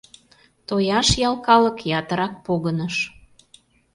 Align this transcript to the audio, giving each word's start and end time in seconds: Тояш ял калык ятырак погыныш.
Тояш 0.67 1.09
ял 1.27 1.35
калык 1.47 1.77
ятырак 1.99 2.33
погыныш. 2.45 2.95